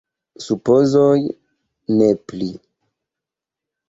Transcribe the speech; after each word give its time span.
Supozoj, 0.43 1.19
ne 1.99 2.07
pli. 2.31 2.49